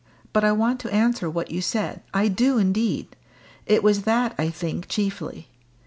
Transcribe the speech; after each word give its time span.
But 0.33 0.43
I 0.43 0.51
want 0.51 0.79
to 0.79 0.91
answer 0.91 1.29
what 1.29 1.51
you 1.51 1.61
said 1.61 2.01
I 2.11 2.27
do 2.27 2.57
indeed. 2.57 3.15
It 3.67 3.83
was 3.83 4.01
that, 4.01 4.33
I 4.35 4.49
think, 4.49 4.87
chiefly. 4.87 5.47